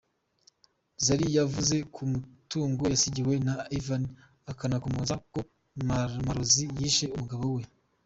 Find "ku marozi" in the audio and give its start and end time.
5.31-6.65